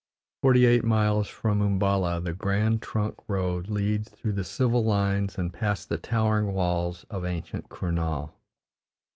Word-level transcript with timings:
Forty 0.41 0.65
eight 0.65 0.83
miles 0.83 1.27
from 1.27 1.61
Umballa 1.61 2.19
the 2.19 2.33
Grand 2.33 2.81
Trunk 2.81 3.17
road 3.27 3.69
leads 3.69 4.09
through 4.09 4.33
the 4.33 4.43
civil 4.43 4.83
lines 4.83 5.37
and 5.37 5.53
past 5.53 5.89
the 5.89 5.99
towering 5.99 6.53
walls 6.53 7.05
of 7.11 7.23
ancient 7.23 7.69
Kurnaul. 7.69 8.31